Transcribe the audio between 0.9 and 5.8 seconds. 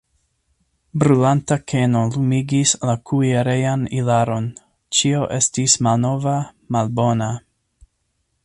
Brulanta keno lumigis la kuirejan ilaron, ĉio estis